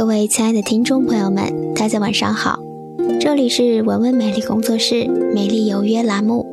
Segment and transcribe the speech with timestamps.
[0.00, 2.58] 各位亲爱的听众朋友们，大家晚上好，
[3.20, 6.46] 这里是文文美丽工作室美丽有约栏目，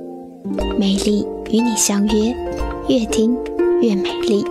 [0.77, 2.35] 美丽与你相约，
[2.89, 3.37] 越听
[3.81, 4.43] 越美丽。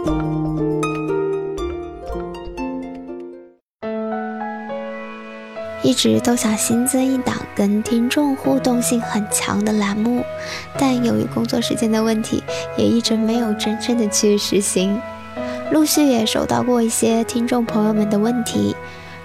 [5.83, 10.23] 一直都想新增一档跟听众互动性很强的栏目，
[10.79, 12.43] 但由于工作时间的问题，
[12.79, 14.99] 也一直没有真正的去实行。
[15.73, 18.75] 陆续也收到过一些听众朋友们的问题，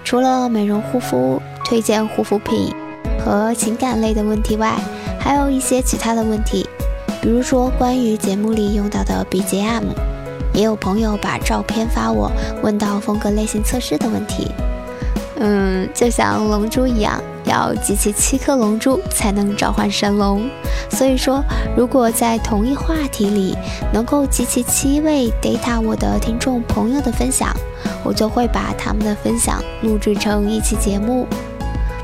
[0.02, 2.74] 除了美容护肤、推荐护肤品
[3.24, 4.76] 和情感类的问题外，
[5.20, 6.68] 还有一些其他的问题，
[7.20, 9.84] 比如说关于节目里用到的 BGM，
[10.52, 12.30] 也有朋友把照片发我，
[12.62, 14.48] 问到风格类型测试的问题。
[15.44, 20.48] 嗯，就像龙珠一样，要集齐七颗龙珠才能召唤神龙。
[20.88, 21.42] 所以说，
[21.76, 23.56] 如果在同一话题里
[23.92, 27.52] 能够集齐七位 data 我的听众朋友的分享，
[28.04, 31.26] 我就会把他们的分享录制成一期节目。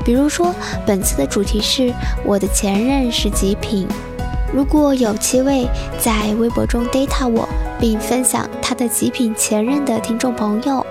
[0.03, 0.53] 比如说，
[0.85, 1.93] 本次的主题是
[2.25, 3.87] 我的前任是极品。
[4.51, 5.65] 如果有七位
[5.97, 7.47] 在微博中 data 我
[7.79, 10.85] 并分享他的极品前任的听众朋友。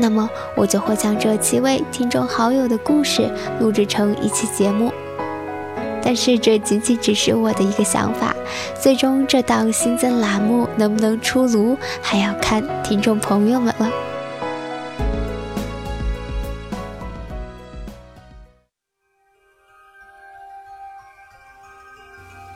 [0.00, 4.92] 那么我就会将这七位听众好友的故事录制成一期节目，
[6.02, 8.34] 但是这仅仅只是我的一个想法，
[8.80, 13.90] 最终这档新增栏目能不能出炉，还要看听众朋友们了。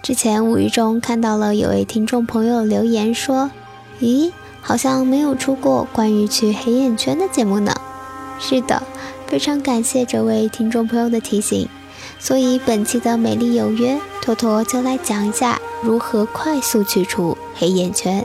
[0.01, 3.51] 之前无意中看到了有位听众朋友留言说
[4.01, 4.33] ：“咦？”
[4.63, 7.75] 好像没有出过关于去黑眼圈的节目呢。
[8.39, 8.83] 是的，
[9.27, 11.69] 非常感谢这位听众朋友的提醒。
[12.19, 18.25] 所以本期的美丽有约，坨坨就来讲一下如何快速去除黑眼圈。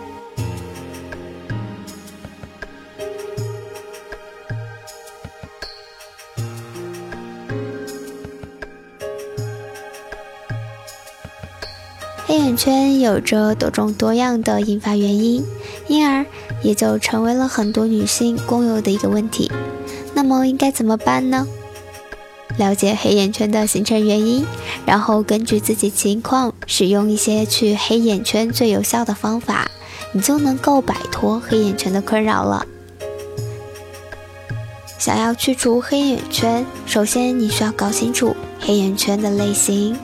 [12.58, 15.46] 圈有着多种多样的引发原因。
[15.88, 16.26] 因而
[16.62, 19.50] 也就成为了很多女性共有的一个问题。
[20.14, 21.48] 那么应该怎么办呢？
[22.58, 24.46] 了解黑眼圈的形成原因，
[24.86, 29.70] 然后根据自己情况使用一些去黑眼圈最有效的方法，
[30.12, 32.66] 你就能够摆脱黑眼圈的困扰了。
[34.98, 39.96] 想要去除黑眼圈，首先你需要搞清楚黑眼圈的类型。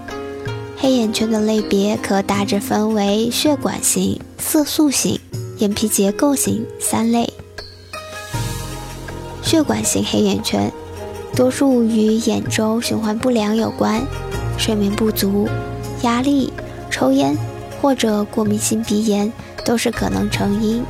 [0.84, 5.18] 黑眼圈的类别可大致分为血管型、色素型。
[5.60, 7.32] 眼皮结构型三类，
[9.42, 10.70] 血管型黑眼圈
[11.38, 14.06] 多数与眼周循环不良有关，
[14.58, 15.48] 睡眠不足、
[16.02, 16.52] 压力、
[16.92, 17.38] 抽烟
[17.82, 19.32] 或者过敏性鼻炎
[19.64, 20.84] 都是可能成因。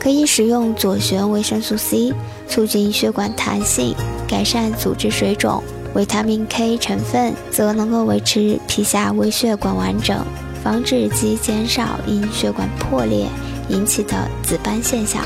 [0.00, 2.14] 可以使用左旋维生素 C，
[2.48, 3.94] 促进血管弹性，
[4.26, 5.62] 改善组织水肿；
[5.94, 10.24] 维他命 K 成分则能够维持皮下微血管完整。
[10.60, 13.26] 防止及减少因血管破裂
[13.68, 15.22] 引起的紫斑现象。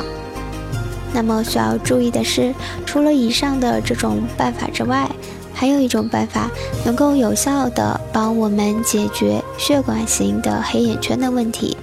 [1.13, 5.11] 那么需要注意的是，除了以上的这种办法之外，
[5.55, 6.51] 还有一种办法
[6.85, 11.77] 能够有效的帮我们解决血管型的黑眼圈的问题。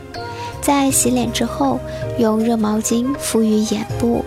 [0.62, 1.80] 在洗脸之后，
[2.20, 4.24] 用热毛巾敷于眼部，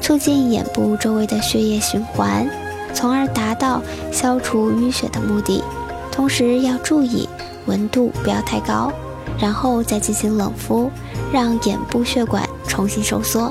[0.00, 2.46] 促进眼部周围的血液循环，
[2.94, 3.82] 从而达到
[4.12, 5.62] 消除淤血的目的。
[6.10, 7.28] 同时要注意。
[7.66, 8.92] 温度不要太高，
[9.38, 10.90] 然后再进行冷敷，
[11.32, 13.50] 让眼部血管重新收缩。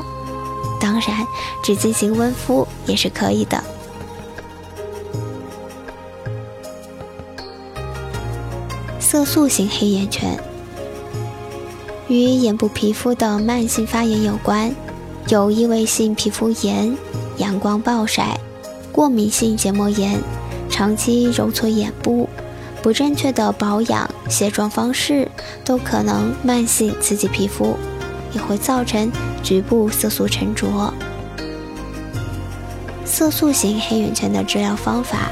[0.80, 1.26] 当然，
[1.64, 3.60] 只进行温敷也是可以的。
[9.00, 10.40] 色素型黑眼圈
[12.08, 14.76] 与眼部皮肤的慢性发炎有关，
[15.30, 16.96] 有异位性皮肤炎、
[17.38, 18.40] 阳光暴晒、
[18.94, 20.18] 过敏性结膜炎、
[20.70, 22.30] 长期揉搓眼部。
[22.82, 25.26] 不正确的保养卸妆方式
[25.64, 27.78] 都可能慢性刺激皮肤，
[28.34, 29.10] 也会造成
[29.42, 30.94] 局部色素沉着。
[33.06, 35.32] 色素型黑眼圈的治疗方法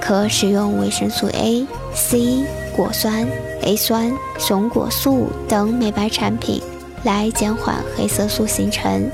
[0.00, 3.28] 可使用维生素 A、C、果酸、
[3.60, 6.62] A 酸、熊果素等美白产品
[7.04, 9.10] 来减缓黑色素形成，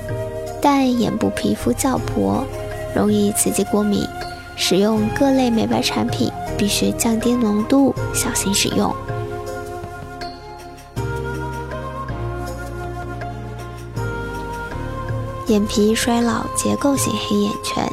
[0.63, 2.45] 但眼部皮肤较薄，
[2.97, 4.05] 容易刺激过敏，
[4.57, 6.33] 使用各类美白产品。
[6.59, 8.91] 必须降低浓度，小心使用。
[15.49, 17.87] 眼皮衰老结构性黑眼圈，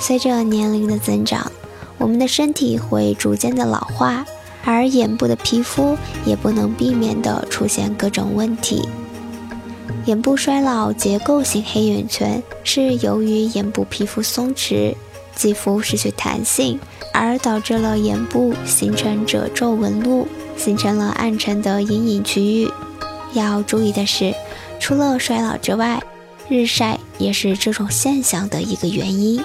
[0.00, 1.52] 随着年龄的增长，
[1.96, 4.26] 我们的身体会逐渐的老化，
[4.64, 8.88] 而眼部的皮肤也不能避免的出现各种问题。
[10.06, 14.94] 眼部衰老结构性黑眼圈是由于眼部皮肤松弛，
[15.34, 16.78] 肌肤失去弹性，
[17.12, 22.70] 而导致了眼部形成褶皱纹路，形成了暗沉的阴影区域。
[23.32, 24.32] 要注意的是，
[24.78, 26.00] 除了衰老之外，
[26.48, 29.42] 日晒也是这种现象的一个原因。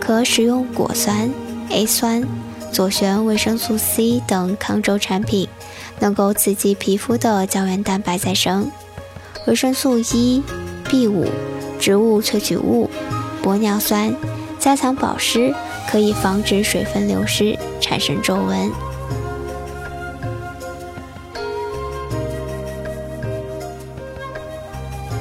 [0.00, 1.30] 可使用果酸、
[1.68, 2.26] A 酸、
[2.72, 5.46] 左旋维生素 C 等抗皱产品。
[6.00, 8.70] 能够刺激皮肤的胶原蛋白再生，
[9.46, 10.42] 维生素 E、
[10.86, 11.28] B5、
[11.78, 12.90] 植物萃取物、
[13.42, 14.14] 玻尿酸，
[14.58, 15.54] 加强保湿，
[15.88, 18.70] 可以防止水分流失，产生皱纹。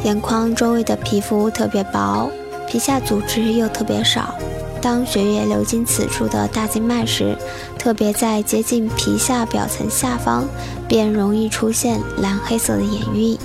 [0.06, 2.32] 眼眶周围的皮肤特别薄，
[2.68, 4.34] 皮下组织又特别少。
[4.82, 7.38] 当血液流经此处的大静脉时，
[7.78, 10.48] 特别在接近皮下表层下方，
[10.88, 13.38] 便容易出现蓝黑色的眼晕。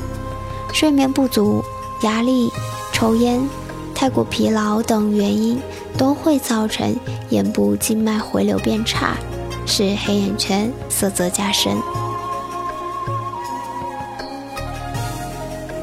[0.73, 1.63] 睡眠不足、
[2.03, 2.51] 压力、
[2.93, 3.41] 抽烟、
[3.95, 5.61] 太过疲劳等原因，
[5.97, 6.97] 都会造成
[7.31, 9.17] 眼部静脉回流变差，
[9.65, 11.77] 使黑眼圈色泽加深。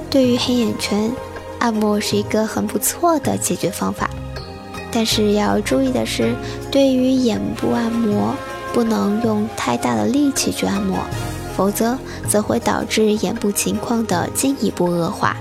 [0.09, 1.09] 对于黑眼圈，
[1.59, 4.09] 按摩是一个很不错的解决方法。
[4.91, 6.35] 但是要注意的是，
[6.69, 8.35] 对于眼部按摩，
[8.73, 10.97] 不能用太大的力气去按摩，
[11.55, 11.97] 否则
[12.27, 15.37] 则会导致眼部情况的进一步恶化。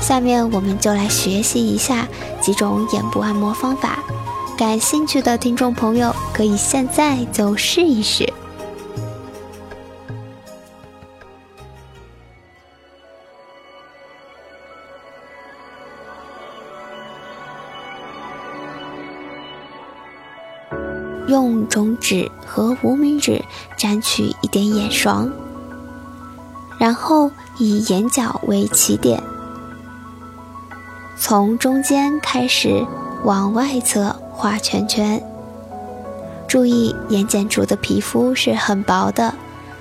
[0.00, 2.06] 下面我们就来学习一下
[2.40, 3.98] 几种眼部按摩方法，
[4.56, 8.32] 感兴趣的听众朋友可以现在就试一试。
[21.26, 23.44] 用中指和无名指
[23.76, 25.30] 沾取一点眼霜，
[26.78, 29.22] 然后以眼角为起点，
[31.16, 32.86] 从中间开始
[33.24, 35.22] 往外侧画圈圈。
[36.46, 39.34] 注意眼睑处的皮肤是很薄的，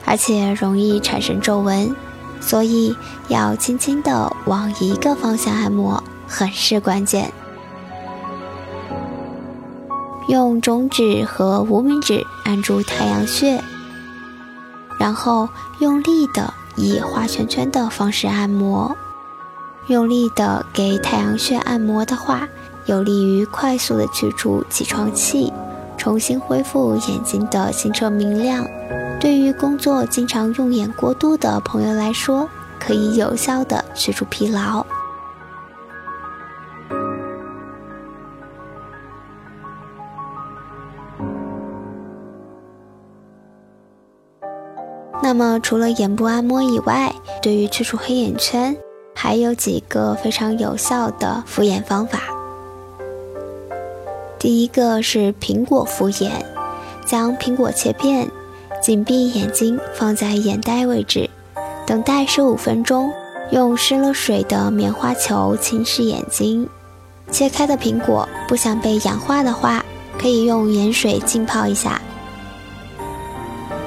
[0.03, 1.95] 而且容易产生皱纹，
[2.41, 2.95] 所以
[3.27, 7.31] 要轻轻地往一个方向按摩，很是关键。
[10.27, 13.63] 用中指和无名指按住太阳穴，
[15.00, 15.48] 然后
[15.80, 18.95] 用力的以画圈圈的方式按摩。
[19.88, 22.48] 用力的给太阳穴按摩的话，
[22.86, 25.54] 有利于快速的去除起床气，
[25.95, 28.66] 重新恢复眼睛的清澈明亮。
[29.19, 32.50] 对于工作经常用眼过度的朋友来说，
[32.80, 34.83] 可以有效的去除疲劳。
[45.38, 48.74] 那么，除了眼部按摩以外，对于去除黑眼圈，
[49.14, 52.22] 还有几个非常有效的敷眼方法。
[54.40, 56.32] 第一个是苹果敷眼，
[57.06, 58.32] 将苹果切片，
[58.82, 61.30] 紧闭眼睛，放在眼袋位置，
[61.86, 63.12] 等待十五分钟，
[63.52, 66.66] 用湿了水的棉花球轻拭眼睛。
[67.30, 69.84] 切开的苹果不想被氧化的话，
[70.18, 72.02] 可以用盐水浸泡一下。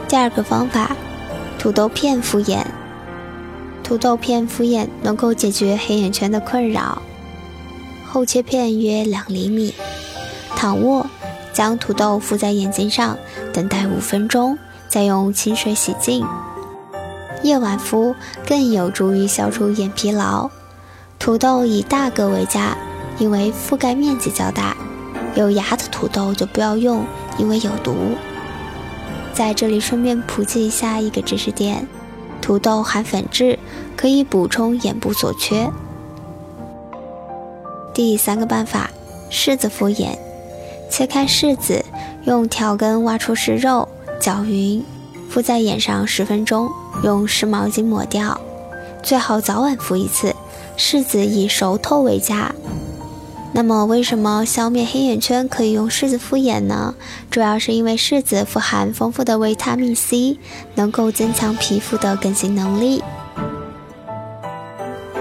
[0.06, 0.94] 第二个方法。
[1.58, 2.64] 土豆片敷眼，
[3.82, 7.02] 土豆片敷眼能够解决黑眼圈的困扰。
[8.06, 9.74] 厚切片约两厘米，
[10.54, 11.06] 躺卧，
[11.52, 13.18] 将土豆敷在眼睛上，
[13.52, 14.56] 等待五分钟，
[14.88, 16.24] 再用清水洗净。
[17.42, 18.14] 夜晚敷
[18.46, 20.48] 更有助于消除眼疲劳。
[21.18, 22.76] 土豆以大个为佳，
[23.18, 24.76] 因为覆盖面积较大。
[25.34, 27.04] 有芽的土豆就不要用，
[27.36, 27.94] 因为有毒。
[29.38, 31.86] 在这里顺便普及一下一个知识点：
[32.40, 33.56] 土豆含粉质，
[33.96, 35.70] 可以补充眼部所缺。
[37.94, 38.90] 第三个办法，
[39.30, 40.18] 柿子敷眼，
[40.90, 41.84] 切开柿子，
[42.24, 44.84] 用条根挖出柿肉，搅匀，
[45.30, 46.68] 敷在眼上十分钟，
[47.04, 48.40] 用湿毛巾抹掉。
[49.04, 50.34] 最好早晚敷一次，
[50.76, 52.52] 柿子以熟透为佳。
[53.52, 56.94] 那么，为什么消灭黑眼圈可以用柿子敷眼呢？
[57.30, 60.38] 主要是因为柿子富含丰富的维他命 C，
[60.74, 63.02] 能够增强皮肤的更新能力。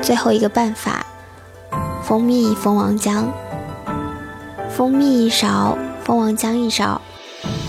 [0.02, 1.06] 最后一个办法，
[2.04, 3.26] 蜂蜜蜂王浆，
[4.70, 7.02] 蜂蜜一勺，蜂王浆一勺，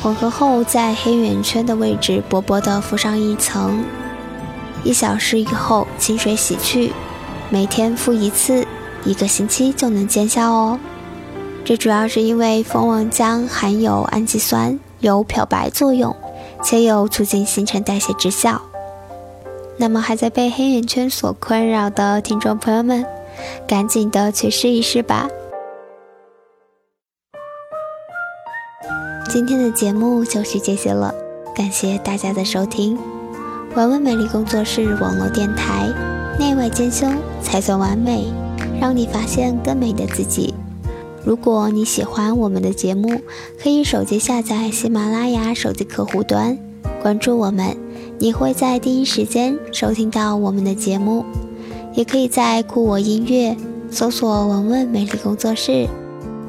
[0.02, 3.82] 混合后在黑眼圈的位置薄薄的敷上一层，
[4.84, 6.92] 一小时以后清水洗去，
[7.48, 8.66] 每天敷一次。
[9.04, 10.78] 一个星期就能见效哦，
[11.64, 16.14] 这主要是因为蜂王浆含有氨基酸，有漂白作用，
[16.62, 18.60] 且有促进新陈代谢之效。
[19.76, 23.06] 那么还在被黑眼圈所困扰的听众朋友们，
[23.66, 25.28] 赶紧的去试一试吧。
[29.30, 31.14] 今天的节目就是这些了，
[31.54, 32.98] 感谢大家的收听。
[33.76, 35.86] 文文美丽工作室网络电台，
[36.38, 37.06] 内外兼修
[37.40, 38.32] 才算完美，
[38.80, 40.54] 让你发现更美的自己。
[41.24, 43.20] 如果你喜欢我们的节目，
[43.62, 46.56] 可以手机下载喜马拉雅手机客户端，
[47.02, 47.76] 关注我们，
[48.18, 51.24] 你会在第一时间收听到我们的节目。
[51.94, 53.56] 也可以在酷我音乐
[53.90, 55.88] 搜索“文文美丽工作室”，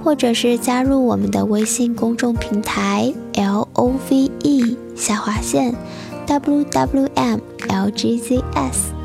[0.03, 5.74] 或者是加入我们的微信公众平台 “l o v e” 下划线
[6.27, 8.99] “w w m l g z s”。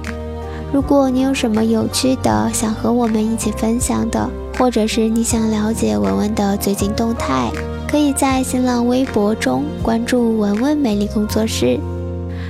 [0.75, 4.29] 如果你有什么有趣的想和我们一起分享的，
[4.59, 7.49] 或者是你想了解文文的最近动态，
[7.89, 11.79] 可以在新浪微博中关注“文文美丽工作室”。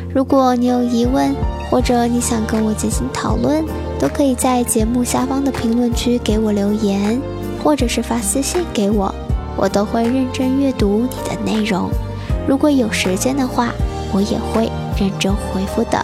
[0.08, 1.34] 如果你有疑问，
[1.70, 3.62] 或者你想跟我进行讨论，
[3.98, 7.20] 都可以在节目下方的评论区给我留言，
[7.62, 9.14] 或者是发私信给我，
[9.54, 11.90] 我都会认真阅读你的内容。
[12.48, 13.74] 如果有时间的话，
[14.14, 16.02] 我也会认真回复的。